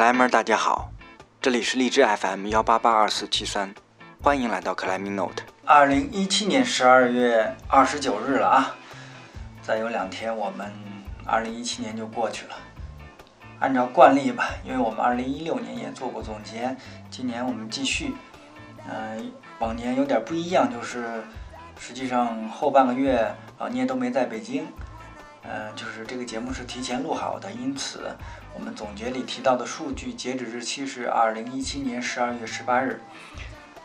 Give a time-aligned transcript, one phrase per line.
[0.00, 0.90] 克莱们，大家好，
[1.42, 3.74] 这里是荔枝 FM 幺八八二四七三，
[4.22, 5.42] 欢迎来到克莱米 Note。
[5.66, 8.74] 二零一七年十二月二十九日了啊，
[9.60, 10.72] 再有两天我们
[11.26, 12.54] 二零一七年就过去了。
[13.58, 16.74] 按照惯例吧，因为我们二零一六年也做过总结，
[17.10, 18.14] 今年我们继续。
[18.88, 21.22] 嗯，往年有点不一样，就是
[21.78, 24.66] 实际上后半个月老聂都没在北京。
[25.42, 28.16] 嗯，就是这个节目是提前录好的，因此
[28.54, 33.00] 我们总结里提到的数据截止日期是二零一七年十二月十八日。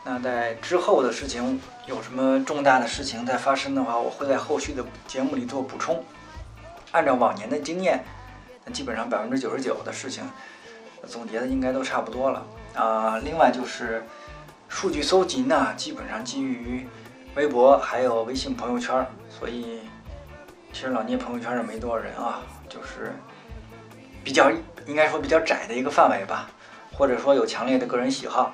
[0.04, 6.04] 那在之后的事情有什么重大的事情在发生的话，我会在后续的节目里做补充。
[6.92, 8.04] 按照往年的经验，
[8.64, 10.24] 那基本上百分之九十九的事情
[11.08, 13.18] 总结的应该都差不多了啊。
[13.20, 14.04] 另外就是
[14.70, 16.88] 数据搜集呢，基本上基于
[17.36, 19.80] 微博还有微信朋友圈，所以。
[20.74, 23.14] 其实老聂朋友圈上没多少人啊，就是
[24.26, 24.52] 比较
[24.88, 26.50] 应该说比较窄的一个范围吧，
[26.92, 28.54] 或者说有强烈的个人喜好。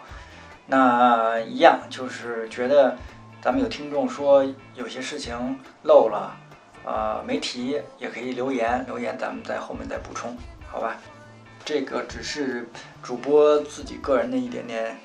[0.68, 2.96] 那一样就是觉得
[3.42, 4.46] 咱们有听众说
[4.76, 6.38] 有些事情漏了，
[6.86, 10.38] 呃，没提也可以留言，留言咱们在后面再补充，
[10.70, 10.98] 好吧？
[11.64, 12.70] 这个只是
[13.02, 14.98] 主播自己个人的一点点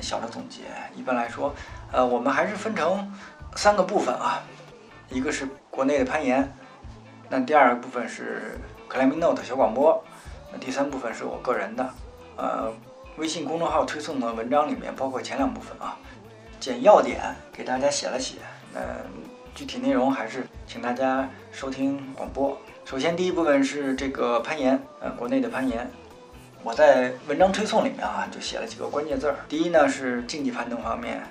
[0.00, 0.62] 小的总结。
[0.94, 1.54] 一般来说，
[1.92, 3.12] 呃，我们还是分成
[3.54, 4.42] 三个部分啊。
[5.10, 6.52] 一个是国内的攀岩，
[7.28, 8.58] 那第二个部分是
[8.90, 10.04] Climbing Note 小广播，
[10.60, 11.90] 第三部分是我个人的，
[12.36, 12.72] 呃，
[13.16, 15.96] 微信公众号推送的文章里面包括前两部分啊，
[16.58, 18.36] 简要点给大家写了写，
[18.72, 18.80] 那
[19.54, 22.58] 具体内容还是请大家收听广播。
[22.84, 25.90] 首先第一部分是这个攀岩，呃，国内的攀岩，
[26.62, 31.22] 我在文章推送里面啊就写了几个关键字儿，第一呢是竞技攀登方面，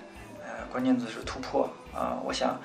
[0.43, 2.57] 呃，关键字是突破啊，我想。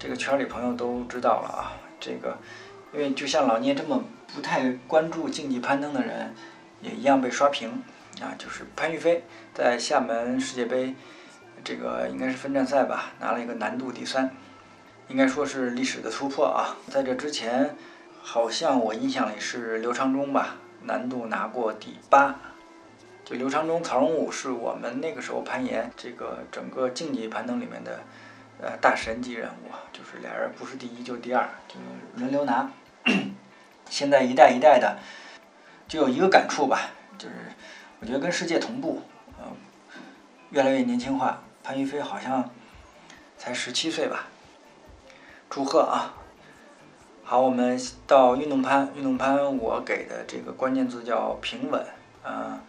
[0.00, 2.38] 这个圈里朋友都知道了啊，这个，
[2.92, 4.02] 因为就像老聂这么
[4.34, 6.34] 不太关注竞技攀登的人，
[6.80, 7.82] 也一样被刷屏
[8.20, 8.34] 啊。
[8.38, 10.94] 就是潘玉飞在厦门世界杯，
[11.62, 14.30] 这个应该是分站赛吧，拿了一个难度第三，
[15.08, 16.76] 应该说是历史的突破啊。
[16.88, 17.76] 在这之前，
[18.22, 22.34] 好像我印象里是刘长忠吧，难度拿过第八。
[23.24, 28.00] 就刘长忠、曹荣武是我们那个时候攀岩这个整个竞技攀登里面的。
[28.60, 31.76] 呃，大神级人物，就是俩人不是第一就是第二，就
[32.16, 32.68] 轮流拿。
[33.88, 34.98] 现在一代一代的，
[35.86, 37.34] 就有一个感触吧，就是
[38.00, 39.02] 我觉得跟世界同步，
[39.38, 39.44] 呃，
[40.50, 41.42] 越来越年轻化。
[41.62, 42.48] 潘玉飞好像
[43.36, 44.28] 才十七岁吧，
[45.50, 46.14] 祝贺啊！
[47.22, 51.84] 好，我们到运动攀，运动攀我给的这个关键字叫平稳，
[52.22, 52.60] 啊。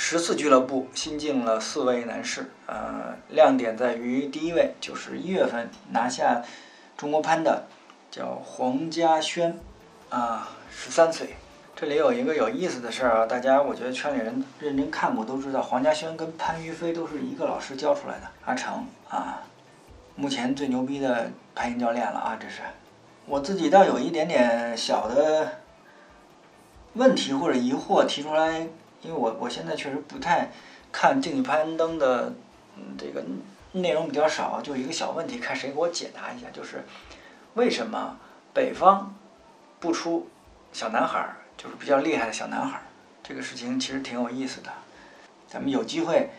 [0.00, 6.40] 十四俱乐部新进了四位男士，呃，亮点在于第一位就是一月份拿下
[6.96, 7.66] 中国攀的，
[8.18, 9.56] 叫黄家轩，
[10.10, 11.36] 啊，十三岁。
[11.76, 19.44] 这里有一个有意思的事儿啊，大家我觉得圈里人认真看过都知道，黄家轩跟潘于飞都是一个老师教出来的，阿成啊，
[20.16, 22.62] 目前最牛逼的攀岩教练了啊，这是。
[23.24, 25.60] 我自己倒有一点点小的
[26.94, 28.66] 问题或者疑惑提出来。
[29.00, 30.50] 因为我我现在确实不太
[30.90, 32.32] 看竞技攀登的，
[32.76, 33.22] 嗯，这个
[33.70, 36.82] 内容比较少，就一个小问题，看谁给我解答一下，就是
[37.58, 38.16] 为什么
[38.54, 39.12] 北方
[39.80, 40.28] 不出
[40.72, 42.82] 小男孩儿，就是比较厉害的小男孩儿？
[43.20, 44.70] 这个事情其实挺有意思的，
[45.48, 46.30] 咱们有机会，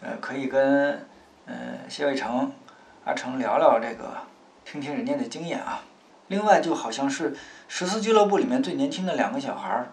[0.00, 1.04] 呃，可以跟
[1.46, 2.52] 呃谢伟成、
[3.04, 4.18] 阿成聊聊这个，
[4.64, 5.82] 听听人家的经验啊。
[6.28, 7.36] 另外，就好像是
[7.66, 9.88] 十四俱乐部里面最年轻的两个小孩儿。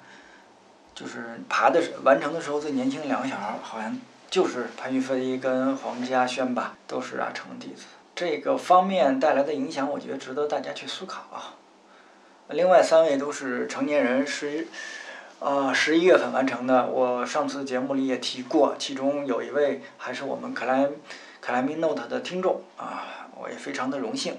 [0.94, 7.86] 就是爬的完成的时候最年轻的两个小孩，好像就是潘玉飞跟黄家轩吧，都是阿成的弟子。
[8.16, 11.56] 这个方面带来的影响，我觉得值得大家去思考啊。
[12.48, 14.68] 另外三位都是成年人，十，
[15.40, 16.88] 呃，十一月份完成的。
[16.88, 20.88] 我上次节目里也提过，其中有一位还是我们克莱
[21.42, 24.38] 克莱米 Note 的听众啊，我也非常的荣幸。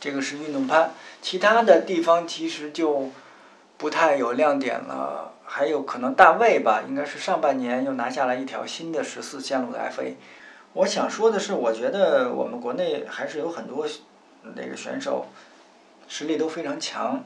[0.00, 0.90] 这个是运动攀，
[1.22, 3.10] 其他的地方其实就
[3.76, 5.30] 不太有亮点了。
[5.46, 10.14] 还有可能大卫吧，应该是上半年又拿下了一条新的十四线路的 FA。
[10.74, 13.86] 我想说的是，我觉得我们国内还是有很多
[14.56, 15.26] 那个选手
[16.08, 17.24] 实力都非常强，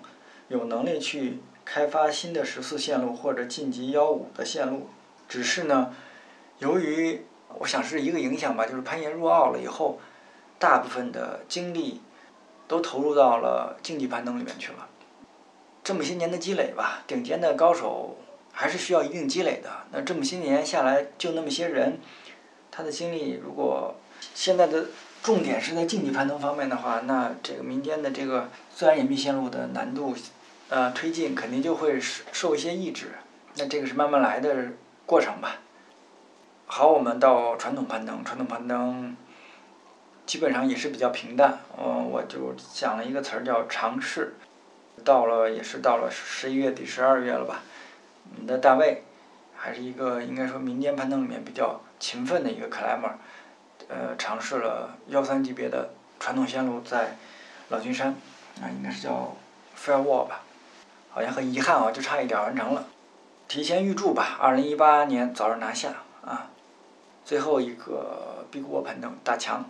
[0.48, 4.88] 有能力去开发新的十四线路或者晋级幺五的线路。
[5.26, 5.94] 只是呢，
[6.58, 7.22] 由于
[7.58, 9.98] 我想是一个影响吧，就是攀岩入奥了以后，
[10.58, 12.02] 大部分的精力
[12.66, 14.88] 都投入到了竞技攀登里面去了。
[15.82, 18.18] 这么些年的积累吧，顶尖的高手
[18.52, 19.70] 还是需要一定积累的。
[19.90, 21.98] 那这么些年下来，就那么些人，
[22.78, 23.96] 他的精力如果
[24.36, 24.86] 现在的
[25.20, 30.14] 重点是在竞技攀登方面的话，那这个民间的这个自然隐蔽线路的难度，
[30.68, 33.08] 呃，推进肯定就会受受一些抑制。
[33.56, 34.68] 那这个是慢慢来的
[35.06, 35.56] 过程吧。
[36.66, 39.16] 好，我们到传统攀登，传统攀登
[40.24, 41.58] 基本上也是比较平淡。
[41.76, 44.36] 嗯，我就想了一个词儿叫尝试。
[45.04, 47.62] 到了也是到了十一月底、十二月了吧？
[48.30, 49.02] 我们的大卫
[49.56, 53.12] 还是一个应该说民间攀登里面比较勤奋的一个 climber，
[53.88, 55.90] 呃，尝试了幺三级别的
[56.20, 57.16] 传统线路在
[57.68, 58.14] 老君山，
[58.60, 59.36] 啊，应该是叫
[59.76, 60.42] Firewall 吧？
[61.10, 62.86] 好像很遗憾啊，就差一点完成了。
[63.46, 66.50] 提前预祝吧，二零一八年早日拿下啊！
[67.24, 69.64] 最后一个 Big w a l 攀登大墙，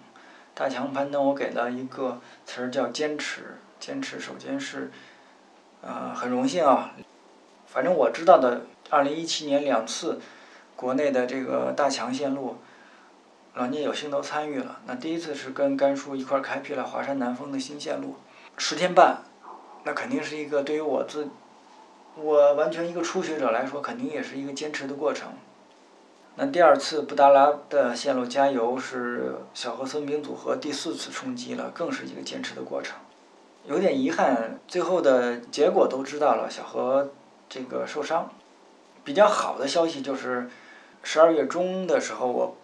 [0.55, 4.91] 大墙攀登我给了一个词儿叫坚持，坚持首先是。
[5.81, 6.91] 呃，很荣幸啊，
[7.69, 10.21] 反正我知道的，二零一七年两次
[10.79, 12.55] 国内的这个大强线路，
[13.55, 14.79] 老聂有幸都参与了。
[14.87, 18.15] 那第一次是跟甘叔一块儿开辟了华山南峰的新线路，
[18.57, 19.19] 十天半，
[19.83, 21.29] 那肯定是一个对于我自
[22.15, 25.31] 我完全一个初学者来说，肯定也是一个坚持的过程。
[26.37, 32.97] 那第二次布达拉的线路加油是小何孙兵组合第四次冲击了，更是一个坚持的过程。
[33.67, 36.49] 有点遗憾，最后的结果都知道了。
[36.49, 37.11] 小何
[37.49, 38.31] 这个受伤，
[39.03, 40.49] 比较好的消息就是，
[41.03, 42.57] 十二月中的时候我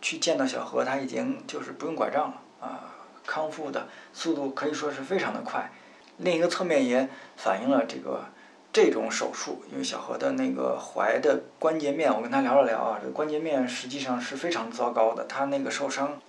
[0.00, 2.94] 去见到小何，他已经就是不用拐杖了啊，
[3.26, 5.70] 康复的速度可以说是非常的快。
[6.18, 8.24] 另一个侧面也反映了这个
[8.72, 16.20] 这种手术，因为小何的那个踝的关节面，我跟他聊了聊啊，这关节面实际上是非常糟糕的，他那个受伤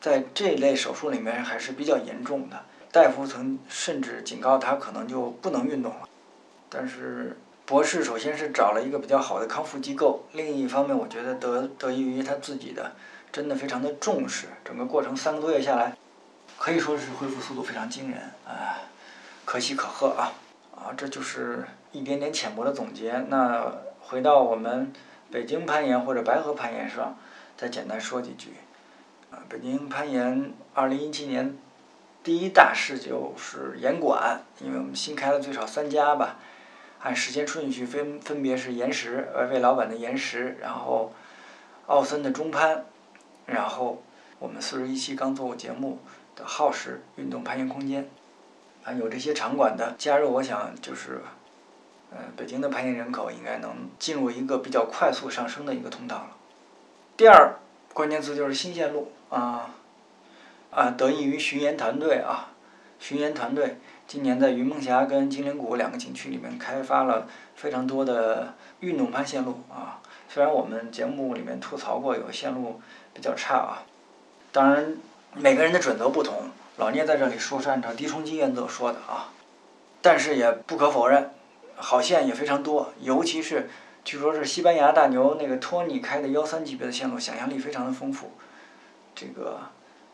[0.00, 2.64] 在这类手术里面还是比较严重的。
[2.92, 6.08] 大夫曾甚至警告他可能就不能运动了，
[6.68, 7.36] 但是
[7.72, 12.92] 博士首先是找了一个比较好的康复机构，另一方面我觉得得得益于他自己的
[13.32, 15.96] 真的非常的重视，整个过程三个多月下来，
[16.58, 18.76] 可以说是恢复速度非常惊人啊，
[19.46, 20.34] 可喜可贺啊
[20.76, 23.14] 啊，这就是一点点浅薄的总结。
[23.28, 23.72] 那
[24.02, 24.92] 回到我们
[25.30, 27.16] 北京攀岩或者白河攀岩上，
[27.56, 28.50] 再简单说几句
[29.30, 31.56] 啊，北京攀岩二零一七年。
[32.22, 36.36] 第一大事就是严管，因为我们新开了最少三家吧，
[37.02, 41.12] 按时间顺序分分别是岩石，呃，魏老板的岩石，然后
[41.86, 42.84] 奥森的中攀，
[43.46, 44.02] 然后
[44.38, 45.98] 我们四十一期刚做过节目
[46.36, 48.08] 的耗时运动攀岩空间，
[48.84, 51.20] 啊，有这些场馆的加入，我想就是，
[52.10, 56.36] 呃，北京的攀岩人口应该能进入一个比较快速上升的一个通道了。
[57.16, 57.56] 第二
[57.92, 59.74] 关键词就是新线路啊。
[60.74, 62.48] 啊，得益于巡岩团队啊，
[62.98, 63.76] 巡岩团队
[64.06, 70.00] 今年在云梦峡跟金陵谷两个景区里面开发了非常多的运动攀线路啊。
[70.28, 72.80] 虽然我们节目里面吐槽过有线路
[73.12, 73.82] 比较差啊，
[74.50, 74.96] 当然
[75.34, 79.30] 每个人的准则不同，老聂在这里说是按照低冲击原则说的啊。
[80.00, 81.30] 但是也不可否认，
[81.76, 83.70] 好线也非常多，尤其是
[84.04, 88.32] 据说是西班牙大牛那个托尼开的幺三级别的线路，想象力非常的丰富，
[89.14, 89.60] 这个。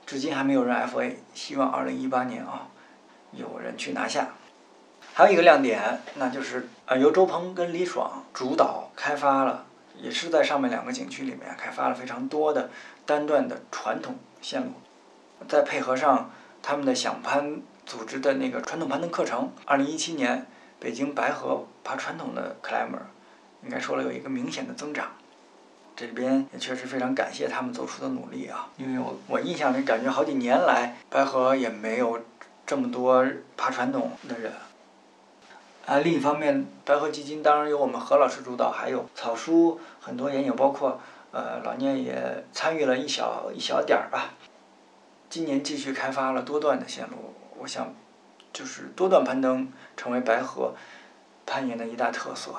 [0.04, 2.66] 至今还没有人 FA，希望二零一八年啊，
[3.32, 4.28] 有人去拿下。
[5.14, 9.66] 还有一个亮点，那就是呃由周鹏跟李爽主导开发了，
[9.96, 12.70] 也是在上面两个景区里面开发了非常多的
[13.04, 14.72] 单段的传统线路，
[15.48, 16.30] 再配合上
[16.62, 20.46] 他们的想攀组织的那个传统攀登课程，二零一七年
[20.78, 23.00] 北京白河爬传统的 climber，
[23.64, 25.08] 应该说了有一个明显的增长。
[25.96, 32.20] 这边也确实非常感谢他们做出的努力啊，因为我我印象里感觉好几年来白河也没有
[32.68, 34.52] 这么多爬传统的人。
[35.86, 44.34] 啊，另一方面，白河基金当然由我们何老师主导，还有草书很多研友，包括呃老聂也参与了一小一小点儿吧。
[45.30, 47.94] 今年继续开发了多段的线路，我想
[48.52, 50.74] 就是多段攀登成为白河
[51.46, 52.54] 攀岩的一大特色。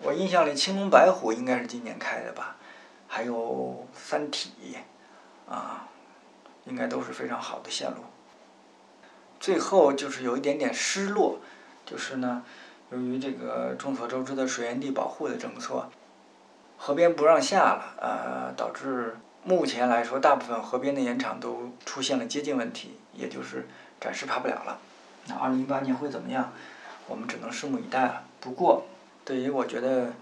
[0.00, 2.54] 我印象里，青龙白虎应该是今年开的吧，
[3.08, 4.76] 还有三体，
[5.48, 5.88] 啊，
[6.66, 7.96] 应该都是非常好的线路。
[9.40, 11.40] 最后就是有一点点失落，
[11.86, 12.44] 就是呢，
[12.92, 15.88] 由于这个众所周知的水源地保护的政策，
[16.76, 23.66] 河边不让下了，呃，导致目前来说，大部分河边的盐场都出现了接近问题，也就是
[23.98, 24.78] 暂时爬不了了。
[25.26, 26.52] 那二零一八年会怎么样？
[27.08, 28.22] 我们只能拭目以待了。
[28.40, 28.84] 不过，
[29.24, 30.12] 对于我觉得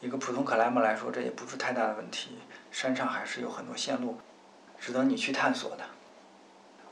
[0.00, 2.38] 一个普通克莱姆来说，这也不是太大的问题。
[2.70, 4.18] 山上还是有很多线路
[4.80, 5.84] 值得你去探索的。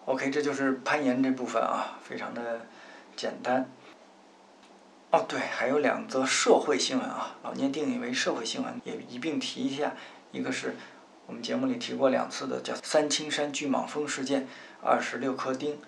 [0.06, 2.66] OK，这就是攀岩这部分啊，非常的
[3.16, 3.70] 简单。
[5.10, 9.92] 哦，对，还有两则社会新闻啊，老聂定义为社会新闻，也一并提一下。
[10.32, 10.76] 一个是
[11.26, 14.46] 我们节目里提过两次的，叫三清山巨蟒峰事件，
[14.82, 15.78] 二十六颗钉，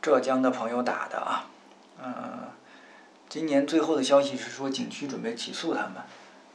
[0.00, 1.46] 浙江的朋友打的啊，
[2.02, 2.48] 嗯。
[3.28, 5.96] 今年最后的消息是说景区准备起诉他们，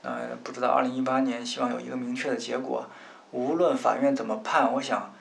[0.01, 2.87] 呃，不知道二零一八年希望有一个明确的结果。
[3.29, 5.13] 无论法院怎么判，我想，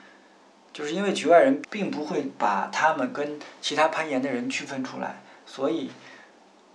[0.73, 5.91] 就是因为局外人并不会把他们跟其他攀岩的人区分出来，所以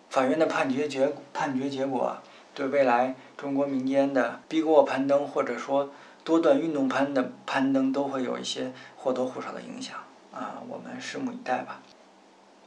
[0.08, 2.16] 法院的判决结判决结果
[2.54, 5.90] 对未来中国民间的 Big Wall 攀登或者说
[6.24, 9.96] 多段运动攀的攀登都会有一些或多或少的影响
[10.32, 11.80] 啊，我们拭目以待吧。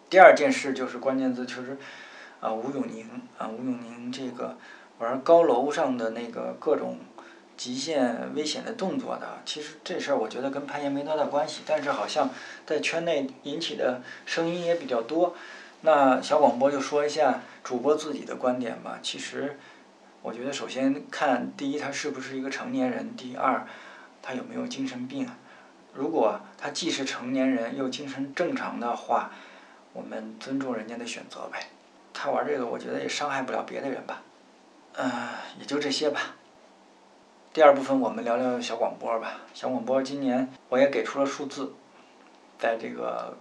[0.10, 1.78] 第二件事就是关键字，确实，
[2.42, 3.08] 啊，吴永宁
[3.38, 4.58] 啊，吴永宁这个
[5.00, 6.98] 玩高楼上的那个各种
[7.62, 12.27] 极限危险的动作的，其实这事儿我觉得跟攀岩没多大关系，但是好像
[12.65, 15.36] 在圈内引起的声音也比较多。
[15.82, 18.98] 那小广播就说一下主播自己的观点吧。
[19.03, 19.60] 其实，
[20.24, 23.68] 我觉得首先看第一，他是不是一个成年人；第二，
[24.24, 25.30] 他有没有精神病。
[25.94, 29.30] 如果他既是成年人又精神正常的话，
[29.94, 31.68] 我们尊重人家的选择呗，
[32.12, 34.24] 他玩这个我觉得也伤害不了别的人吧，
[34.94, 35.12] 嗯，
[35.60, 36.34] 也就这些吧。
[37.53, 39.41] 第二部分我们聊聊小广播吧。
[39.53, 41.74] 小广播今年我也给出了数字，
[42.58, 43.38] 在这个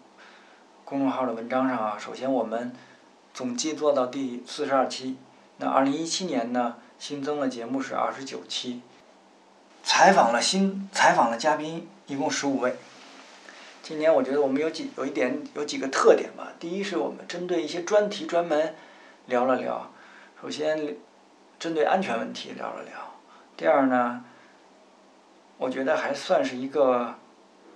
[0.84, 2.72] 公众号的文章上啊，首先我们
[3.32, 5.16] 总计做到第四十二期，
[5.58, 8.82] 那二零一七年呢新增了节目是二十九期，
[9.84, 12.74] 采访了新采访的嘉宾一共十五位。
[13.80, 16.52] 今年我觉得我们有几有一点有几个特点吧。
[16.58, 18.74] 第一是我们针对一些专题专门
[19.26, 19.88] 聊了聊，
[20.42, 20.96] 首先
[21.60, 23.09] 针对安全问题聊了聊。
[23.60, 24.24] 第二呢，
[25.58, 27.16] 我觉得还算是一个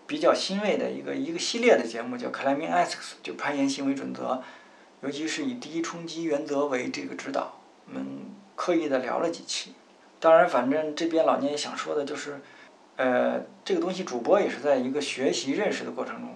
[0.06, 4.42] 比较欣慰的一个一个系列的节目，叫 Climbing Ethics，就攀岩行为准则，
[5.02, 8.06] 尤其是以第一冲击原则为这个指导，我们
[8.56, 9.74] 刻意的聊了几期。
[10.18, 12.40] 当然，反正这边老聂也想说的就是。
[12.96, 16.28] 呃，这个东西主播也是在一个学习认识的过程中，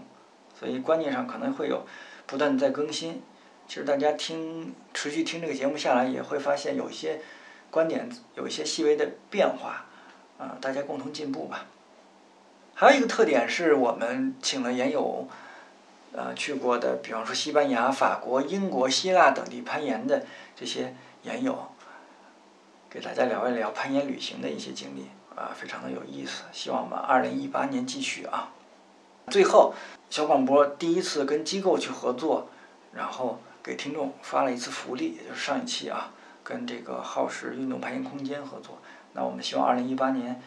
[0.58, 1.86] 所以观念上可能会有
[2.26, 3.22] 不断在更新。
[3.68, 7.20] 其实大家听持续听这个节目下来，也会发现有一些
[7.70, 9.84] 观点有一些细微的变化，
[10.38, 11.66] 啊，大家共同进步吧。
[12.74, 15.28] 还有一个特点是我们请了研友，
[16.12, 21.68] 呃，去过的，比方说西班牙、法国、英国、希腊等地攀岩的这些研友，
[22.88, 25.08] 给大家聊一聊攀岩旅行的一些经历。
[25.36, 28.50] 啊，非常的有意思，希望我们二零一八年继续啊。
[29.28, 29.72] 最后，
[30.10, 32.48] 小广播第一次跟机构去合作，
[32.92, 36.10] 然后给听众发了一次福利，也就是上一期啊，
[36.48, 38.78] 跟这个耗时运动攀岩空间合作。
[39.12, 40.40] 那我们希望二零一八年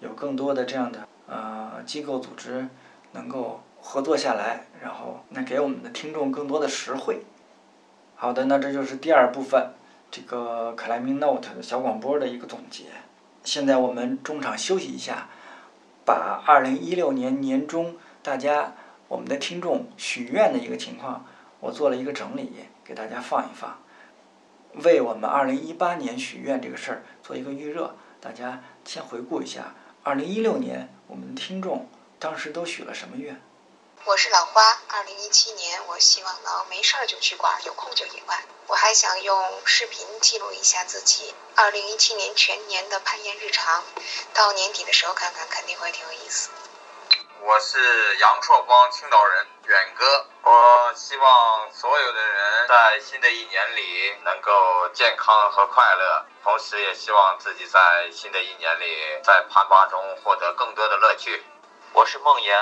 [0.00, 2.68] 有更多的这样的呃机构组织
[3.12, 7.22] 能够合作下来，然后那给我们的听众更多的实惠。
[8.16, 9.70] 好的，那这就是第二部分
[10.10, 12.84] 这个克莱明 Note 的小广播的一个总结。
[13.42, 15.28] 现在我们中场休息一下，
[16.04, 18.74] 把二零一六年年中大家
[19.08, 21.24] 我们的听众许愿的一个情况，
[21.60, 22.52] 我做了一个整理，
[22.84, 23.78] 给大家放一放，
[24.84, 27.96] 为我们二零一八年许愿这个事儿做一个预热。
[28.20, 33.40] 大家先回顾一下二零一六年我们的听众当时都许了什么愿。
[34.04, 38.44] 我是老花，二零一七年我希望能没事儿就去馆，有空就野外。
[38.68, 43.82] 我还想用视频记录一下自己二零一七年全年的攀岩日常，
[44.34, 46.50] 到年底的时候看看，肯定会挺有意思。
[47.46, 47.78] 我是
[48.16, 50.26] 杨硕光，青岛人，远哥。
[50.42, 61.44] 我希望所有的人在新的一年里能够健康和快乐，同时也希望自己在新的一年里在攀爬中获得更多的乐趣。
[61.92, 62.58] 我是梦岩。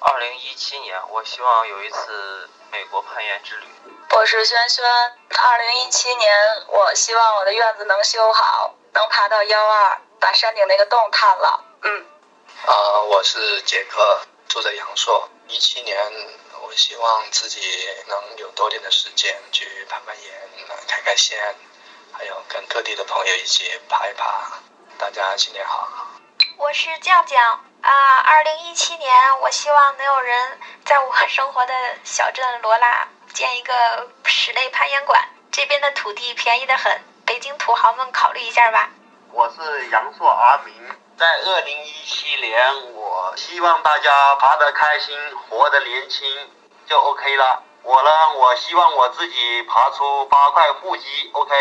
[0.00, 3.66] 二零一七年，我希望有一次美国攀岩之旅。
[4.10, 4.84] 我是轩轩。
[4.84, 11.64] 二零一七年，我希望我的院子能修好，能爬到幺二，把山顶那个洞探了。
[11.82, 12.06] 嗯。
[12.66, 15.28] 啊，我是杰克，住在阳朔。
[15.48, 15.98] 一七年，
[16.62, 17.60] 我希望自己
[18.06, 20.32] 能有多点的时间去攀攀岩、
[20.88, 21.38] 开开线，
[22.10, 24.50] 还有跟各地的朋友一起爬一爬。
[24.96, 25.86] 大家新年好。
[26.56, 27.38] 我是酱酱。
[27.82, 35.22] 啊，二零一七年，我希望能有人在我 生活的小镇罗拉建一个室内攀岩馆。
[35.52, 38.88] 这边的土地便宜的很，北京土豪们考虑一下吧。
[39.36, 40.72] 我是杨硕阿明，
[41.18, 45.12] 在二零一七年，我希望大家爬得开心，
[45.50, 46.24] 活得年轻，
[46.86, 47.60] 就 OK 了。
[47.82, 51.52] 我呢，我希望我自己爬出八块腹肌，OK。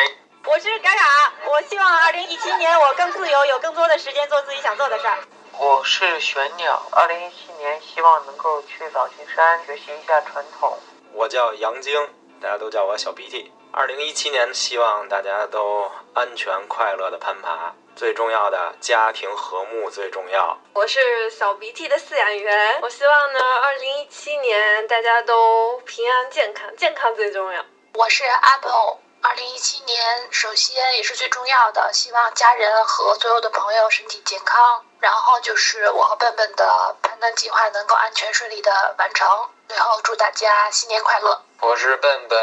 [0.46, 5.18] 我是嘎嘎，我希望二零一七年我更自由，有更多的时间做自己想做的事儿。
[5.58, 10.78] 我是玄鸟，二零一七年希望能够去老君山学习一下传统。
[11.12, 12.08] 我叫杨晶，
[12.44, 13.50] 大家都叫我小鼻涕。
[13.72, 20.58] 二零一七年希望大家都安全快乐的攀爬，最重要的家庭和睦最重要。
[20.74, 27.64] 我是小鼻涕的饲养员，我希望呢，二零一七年大家都平安健康，健康最重要。
[27.94, 28.98] 我是 Apple。
[29.22, 34.84] 二零一七年，首先也是最重要的，希望家人和所有的朋友身体健康。
[35.00, 39.26] 然后就是我和笨笨的攀登计划能够安全顺利的完成。
[39.70, 41.42] 最后祝大家新年快乐！
[41.66, 42.38] 我是笨笨，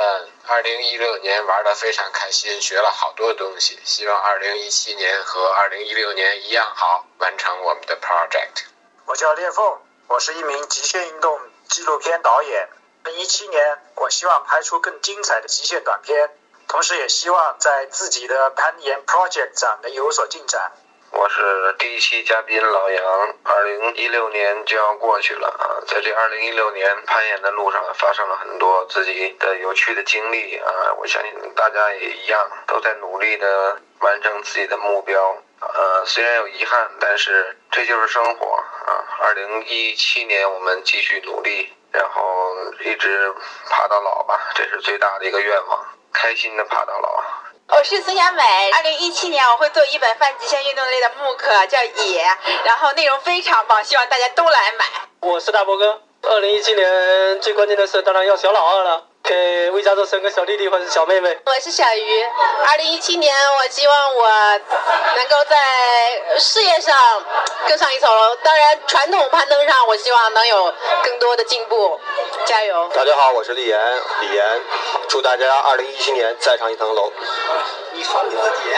[0.46, 3.78] 二零一六年玩的非常开心，学了好多东西。
[3.84, 8.64] 希望二零一七年和二零一六年一样好，完成我们的 project。
[9.04, 12.70] 我叫裂缝，我是一名极限运动纪录片导演。
[13.04, 16.30] 二零一七年，我希望拍出更精彩的极限短片。
[16.66, 20.72] 同时也希望在自己的攀岩 project 上能有所进展。
[21.12, 23.04] 我是第一期嘉宾老杨。
[23.42, 35.36] 二零一六年就要过去了啊，在这二零一六年攀岩的路上发生了很多自己的有趣的经历啊，我相信大家也一样，都在努力的完成自己的目标。
[35.60, 39.04] 呃，虽然有遗憾，但是这就是生活啊。
[39.18, 43.34] 二零一七年我们继续努力，然后一直
[43.68, 45.86] 爬到老吧，这是最大的一个愿望。
[46.12, 47.24] 开心的爬到老。
[47.72, 48.42] 我是孙小美。
[48.72, 52.24] 二零一七年我会做一本泛极限运动类的木刻叫《野》，
[52.64, 54.84] 然后内容非常棒，希望大家都来买。
[55.20, 56.02] 我是大波哥。
[56.22, 59.06] 二零一七年最关键的是，当然要小老二了。
[59.30, 61.38] 给魏家洲生个小弟弟或者小妹妹。
[61.46, 62.24] 我是小鱼。
[62.66, 66.96] 二零一七年，我希望我能够在事业上
[67.68, 68.34] 更上一层楼。
[68.42, 72.00] 当然，传统攀登上，我希望能有更多的进步。
[72.44, 72.90] 加油！
[72.92, 73.78] 大家好，我是李岩，
[74.22, 74.60] 李岩，
[75.06, 77.12] 祝大家二零一七年再上一层楼。
[78.00, 78.70] 你说你自己，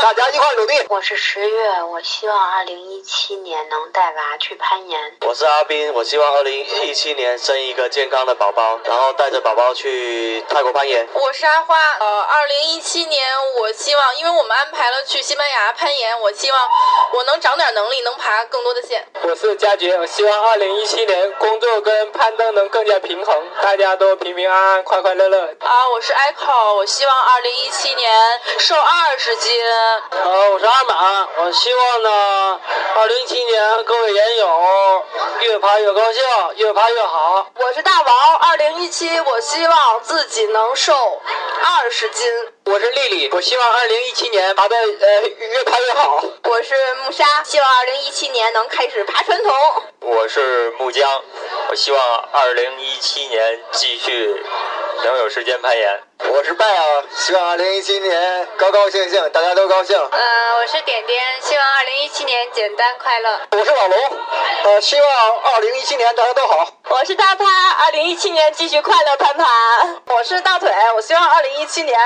[0.00, 0.72] 大家一块努力。
[0.88, 4.98] 我是十月，我希望二零一七年能带娃去攀岩。
[5.20, 11.06] 我是阿斌，我希望二零一七年生一个健康的宝宝，然后带着宝宝去泰国攀岩。
[11.12, 13.22] 我是阿花，呃，二零一七年
[13.60, 16.68] 我希望，因为我们安排了去西班牙攀岩，我希望
[17.12, 19.06] 我能长点能力，能爬更多的线。
[19.24, 25.54] 我是佳杰，我希望二零一七年工作跟攀登能更加平衡，大家都平平安安、快快乐乐。
[25.60, 28.21] 啊，我是 Echo，我希望二零一七年。
[28.58, 29.52] 瘦二十斤。
[30.10, 32.60] 呃，我是阿满，我希望呢，
[32.96, 35.04] 二零一七年各位研友
[35.40, 36.22] 越爬越高兴，
[36.56, 37.50] 越爬越好。
[37.56, 41.20] 我是大王，二零一七我希望自己能瘦
[41.64, 42.30] 二十斤。
[42.64, 46.22] 我是丽丽，我希望二零一七年爬的呃越爬越好。
[46.44, 49.52] 我是木沙，希望二零一七年能开始爬传统。
[50.00, 51.22] 我是木江，
[51.68, 54.44] 我希望二零一七年继续
[55.04, 56.00] 能有时间攀岩。
[56.34, 59.94] 我是拜啊，希望二零一七年高高兴兴，大家都高兴。
[59.94, 63.38] 呃，我是点点，希望二零一七年简单快乐。
[63.50, 63.98] 我是老龙，
[64.64, 66.68] 呃，希望二零一七年大家都好。
[66.92, 69.44] 我是大潘，二零一七年继续快乐攀爬。
[70.14, 71.98] 我是大腿，我希望二零一七年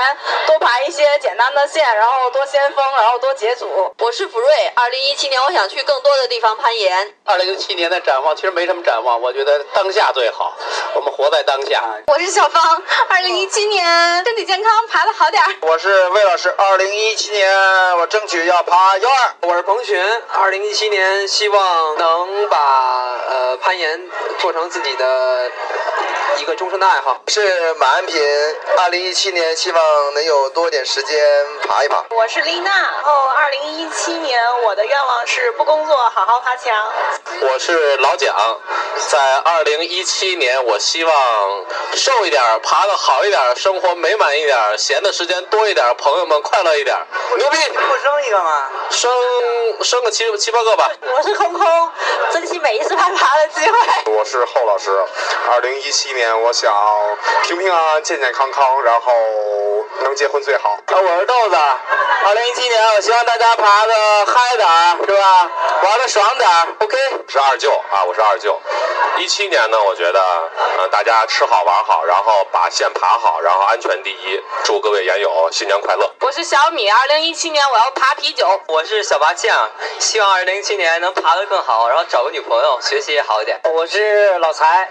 [0.47, 3.93] 多爬一些简单的线，然后多先锋，然后多解组。
[3.99, 7.13] 我是福瑞，二零一七年我想去更多的地方攀岩。
[7.25, 10.55] 二零一七年的展望其实没什么展望，我觉得当下最好，
[10.95, 11.83] 我们活在当下。
[12.07, 14.23] 我是小芳，二零一七年。
[14.25, 19.35] 身体健康，爬的好点我是魏老师，二零一七年我争取要爬幺二。
[19.41, 25.51] 我是彭群，二零一七年希望能把呃攀岩做成自己的
[26.37, 27.19] 一个终身的爱好。
[27.27, 28.21] 是马安平，
[28.77, 31.17] 二零一七年希望能有多点时间
[31.67, 32.05] 爬一爬。
[32.11, 36.73] 我是丽娜，然后二零一七年我的愿望是不工作，好好爬墙。
[37.41, 38.35] 我是老蒋，
[39.09, 41.13] 在二零一七年我希望
[41.93, 43.55] 瘦一点，爬的好一点。
[43.55, 46.95] 生活美满一点，闲的时间多一点，朋友们快乐一点，
[47.37, 47.57] 牛逼！
[47.57, 48.69] 不生一个吗？
[48.91, 49.11] 生
[49.81, 50.91] 生个七七八个吧。
[51.01, 51.91] 我是空空，
[52.31, 53.77] 珍惜每一次攀爬的机会。
[54.11, 54.91] 我是后老师，
[55.51, 56.73] 二零一七年我想
[57.43, 59.13] 平平安安、健健康康，然后
[60.03, 60.69] 能结婚最好。
[60.71, 61.55] 啊，我是豆子，
[62.25, 63.93] 二零一七年我希望大家爬的
[64.25, 65.51] 嗨点儿，是吧？
[65.83, 66.97] 玩的爽点，OK。
[67.27, 68.59] 是二舅啊，我是二舅。
[69.17, 70.19] 一七年呢，我觉得
[70.77, 74.41] 呃大家吃好玩好，然后把线爬好，然后安全第一。
[74.63, 76.09] 祝各位研友新年快乐！
[76.21, 78.47] 我是小米，二零一七年我要爬啤酒。
[78.67, 83.59] 我是小八酱，希望二零一七年能爬得更好，然后找个女朋友，学习也好一点。
[83.63, 84.89] 我是老财，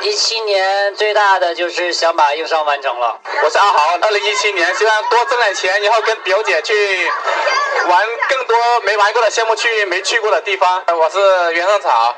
[0.00, 0.59] 一七年
[0.96, 3.20] 最大的就是想把硬伤完成了。
[3.42, 7.10] 我是阿豪，二零一七年希望多挣点钱，然后跟表姐去
[7.86, 10.84] 玩更多没玩过的项目，去没去过的地方。
[10.88, 12.14] 我是袁胜草，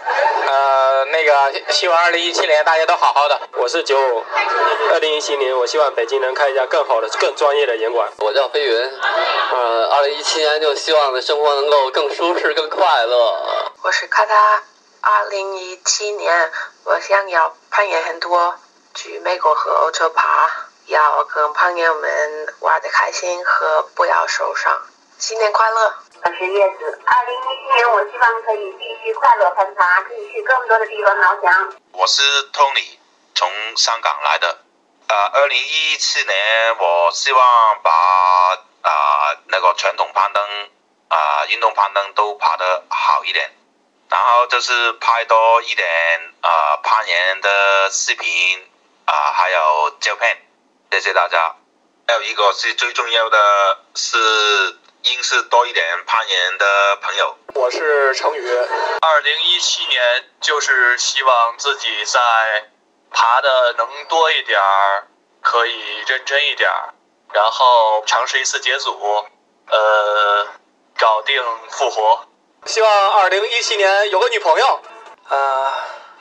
[0.47, 3.41] 呃，那个希望二零一七年大家都好好的。
[3.55, 4.25] 我是九五，
[4.93, 8.09] 二零一七年我希望北京能开一家更好的、更专业的严管。
[8.19, 8.91] 我叫飞云，
[9.53, 13.73] 呃，二零一七年就希望生活能够更舒适、更快乐。
[13.83, 14.63] 我是卡塔，
[15.01, 16.51] 二零一七年
[16.85, 18.55] 我想要攀岩很多，
[18.93, 20.47] 去美国和欧洲爬，
[20.89, 24.79] 要跟朋友们玩的开心和不要受伤。
[25.17, 25.95] 新年快乐！
[26.23, 31.73] 我是叶子，二零一七年我希望可以继续快乐攀爬，可以去更多的地方翱翔。
[31.93, 32.99] 我是 Tony，
[33.35, 34.59] 从香港来的。
[35.09, 37.43] 呃，二零一七年我希望
[37.83, 37.91] 把
[38.83, 40.45] 啊那个传统攀登
[41.09, 43.51] 啊运动攀登都爬得好一点，
[44.11, 45.87] 然后就是拍多一点
[46.43, 48.29] 啊攀岩的视频
[49.07, 50.37] 啊还有照片，
[50.91, 51.55] 谢谢大家。
[52.09, 54.19] 还有一个是最重要的是
[55.05, 57.37] 认识多一点攀岩的朋友。
[57.55, 58.45] 我是程宇，
[59.01, 62.21] 二零一七年就是希望自己在
[63.13, 65.07] 爬的能多一点儿，
[65.41, 66.93] 可以认真一点儿，
[67.33, 69.27] 然后尝试一次解组，
[69.69, 70.49] 呃，
[70.99, 72.27] 搞定复活。
[72.67, 74.83] 希望二零一七年有个女朋友。
[75.29, 75.73] 呃，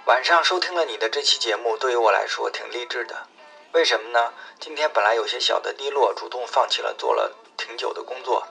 [0.06, 3.28] 晚上收听了你的这期节目，对于我来说挺励志的。
[3.72, 4.34] 为什么呢？
[4.60, 8.48] 今天本来有些小的低落，主动放弃了做了挺久的工作，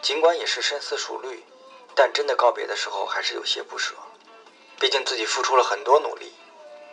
[0.00, 1.44] 尽管也是深思熟虑，
[1.96, 3.94] 但真的告别的时候还是有些不舍。
[4.78, 6.32] 毕竟自己付出了很多努力。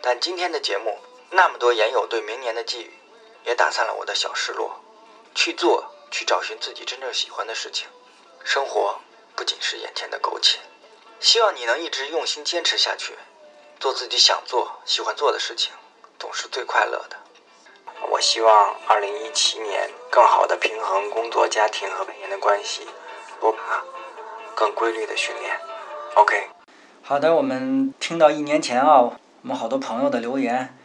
[0.02, 0.98] 但今天的节目，
[1.30, 2.92] 那么多研友对明年的寄语，
[3.44, 4.80] 也打散了我的小失落。
[5.36, 7.86] 去做，去找寻自己真正喜欢的事情。
[8.42, 8.98] 生活
[9.36, 10.58] 不仅是眼前的苟且。
[11.20, 13.14] 希望你能一直用心坚持下去，
[13.80, 15.72] 做自己想做、喜欢做的事情，
[16.18, 17.16] 总是最快乐的。
[18.10, 22.86] 我希望2017年更好的平衡工作、家庭和本人的关系，
[23.40, 23.82] 多爬，
[24.54, 25.58] 更规律的训练。
[26.14, 26.50] OK，
[27.02, 30.76] 好的，我们听到一年前啊，我们好多朋友的留言，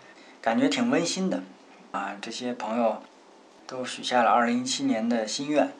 [0.41, 1.43] 感觉挺温馨的
[1.91, 2.15] 啊。
[2.21, 3.03] 这些朋友
[3.67, 5.75] 都许下了2017年的心愿。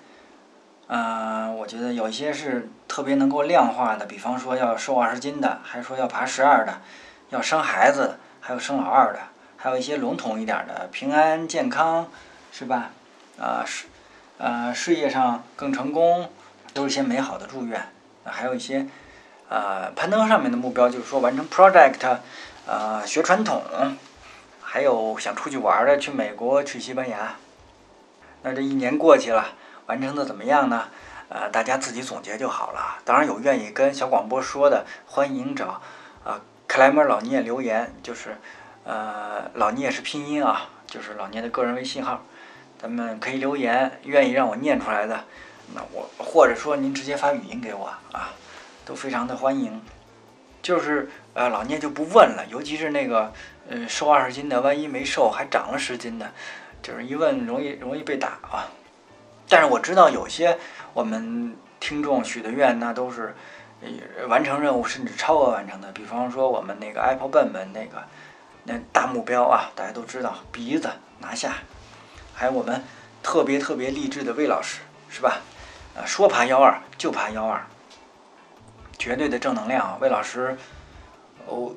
[0.88, 6.82] 嗯，我觉得有一些是特别能够量化的，比方说要瘦二十斤的，还说要爬十二的，
[7.30, 9.20] 要生孩子，还有生老二的。
[9.58, 12.08] 还有一些笼统一点的，平安健康，
[12.52, 12.92] 是吧？
[13.40, 13.88] 啊，事，
[14.38, 16.30] 呃，事业上更成功，
[16.72, 17.84] 都是一些美好的祝愿。
[18.24, 18.88] 还有一些，
[19.50, 22.18] 呃，攀登上面的目标，就是说完成 project，
[22.68, 23.64] 呃，学传统，
[24.62, 27.36] 还有想出去玩的，去美国，去西班牙。
[28.44, 29.48] 那这一年过去了，
[29.88, 30.90] 完成的怎么样呢？
[31.30, 32.98] 呃，大家自己总结就好了。
[33.04, 35.82] 当然有愿意跟小广播说的，欢迎找
[36.24, 38.38] 啊克莱门老聂留言，就是。
[38.88, 42.24] 呃，老聂是拼音啊，就是老聂的个人微信号，
[42.80, 45.24] 咱们可以留言，愿意让我念出来的，
[45.74, 48.30] 那我或者说您直接发语音给我啊，
[48.86, 49.82] 都非常的欢迎。
[50.62, 53.34] 就是呃，老聂就不问了，尤其是那个
[53.68, 56.32] 呃瘦二十斤的，万一没瘦还长了十斤的，
[56.84, 58.70] 就是一问容易容易被打啊。
[59.48, 60.58] 但是我知道有些
[60.94, 63.36] 我们听众许的愿，那都是
[64.28, 68.04] 完成任务甚至超额完成的，比方说我们那个 Apple 笨笨那个。
[68.68, 71.58] 那大目标啊，大家都知道，鼻子拿下，
[72.34, 72.84] 还有我们
[73.22, 75.40] 特别特别励志的魏老师，是吧？
[75.96, 77.64] 啊，说爬幺二就爬幺二，
[78.98, 79.98] 绝对的正能量啊！
[80.02, 80.58] 魏老师，
[81.46, 81.76] 我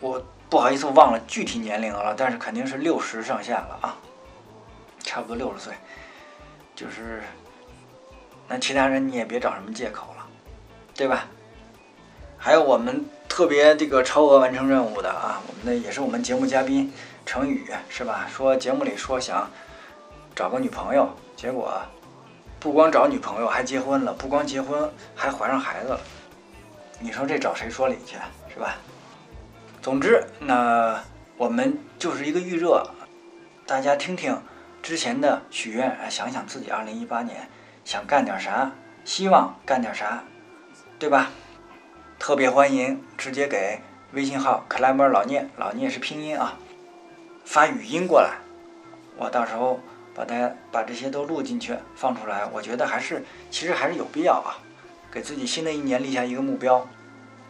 [0.00, 3.98] 我不好意思，我忘了具体年龄了，但是肯定是六十上下了啊，
[5.00, 5.74] 差不多六十岁，
[6.80, 7.22] 就是
[8.48, 10.26] 那其他人你也别找什么借口了，
[10.94, 11.26] 对吧？
[12.38, 13.04] 还有我们。
[13.30, 16.92] 特别这个超额完成任务的啊，我们的也是我们节目嘉宾
[17.24, 18.26] 程宇是吧？
[18.28, 19.48] 说节目里说想
[20.34, 21.80] 找个女朋友，结果
[22.58, 26.00] 不光找女朋友，还结婚了；不光结婚，还怀上孩子了。
[26.98, 28.16] 你说这找谁说理去
[28.52, 28.76] 是吧？
[29.80, 31.00] 总之，那
[31.36, 32.84] 我们就是一个预热，
[33.64, 34.36] 大家听听
[34.82, 37.48] 之前的许愿，想想自己二零一八年
[37.84, 38.72] 想干点啥，
[39.04, 40.24] 希望干点啥，
[40.98, 41.30] 对吧？
[42.18, 43.80] 特别欢迎直接给
[44.12, 46.58] 微信号 climber 老聂，老聂是拼音啊，
[47.44, 48.38] 发语音过来，
[49.16, 49.80] 我到时候
[50.14, 52.46] 把大家把这些都录进去放出来。
[52.46, 54.58] 我觉得还是其实还是有必要啊，
[55.12, 56.86] 给自己新的一年立下一个目标，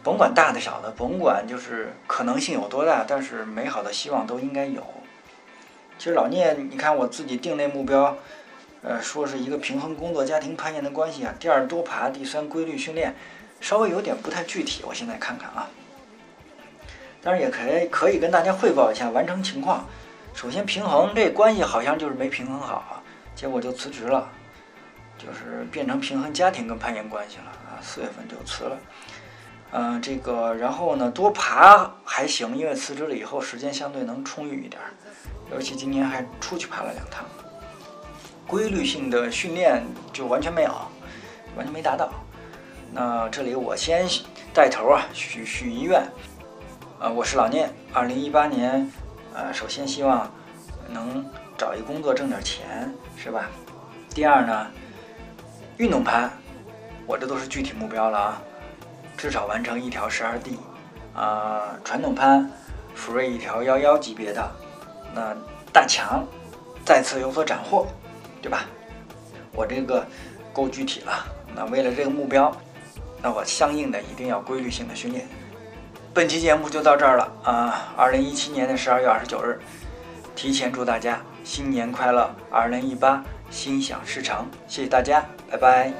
[0.03, 4.85] 甭管大的小的，甭管就是可能性有多大，但是美好的希望都应该有。
[6.01, 8.17] 其实老聂，你看我自己定那目标，
[8.81, 13.15] 呃，说是一个平衡工作家庭攀岩的关系啊，第二多爬，第三规律训练。
[13.59, 15.69] 稍微有点不太具体，我现在看看啊。
[17.21, 19.85] 当然也可以可以跟大家汇报一下完成情况。
[20.33, 23.03] 首先平衡这关系好像就是没平衡好，
[23.35, 24.27] 结果就辞职了，
[25.19, 27.77] 就是变成平衡家庭跟攀岩关系了啊。
[27.79, 28.75] 四月份就辞了。
[29.69, 34.89] 嗯，这个然后呢多爬还行，因为辞职了以后时间相对能充裕一点儿，
[35.51, 37.25] 尤其今年还出去爬了两趟。
[38.47, 40.71] 规律性的训练就完全没有，
[41.55, 42.09] 完全没达到。
[42.91, 44.05] 那这里我先
[44.53, 46.03] 带头啊，许许一愿，
[46.99, 48.91] 呃，我是老聂，二零一八年，
[49.33, 50.29] 呃，首先希望
[50.89, 51.25] 能
[51.57, 53.49] 找一工作挣点钱，是吧？
[54.13, 54.67] 第二呢，
[55.77, 56.29] 运动攀，
[57.07, 58.41] 我这都是具体目标了啊，
[59.15, 60.59] 至少完成一条十二 D，
[61.13, 62.51] 啊，传统攀
[62.93, 64.51] 福瑞一条幺幺级别的，
[65.13, 65.35] 那
[65.73, 66.25] 大强
[66.85, 67.87] 再次有所斩获，
[68.41, 68.65] 对吧？
[69.53, 70.05] 我这个
[70.53, 71.25] 够具体了。
[71.55, 72.55] 那为了这个目标，
[73.21, 75.27] 那我相应的一定要规律性的训练。
[76.13, 77.93] 本期节目就到这儿了啊！
[77.95, 79.59] 二零一七年的十二月二十九日，
[80.35, 84.45] 提前祝大家新年快乐，二零一八心想事成。
[84.67, 85.93] 谢谢大家，拜拜。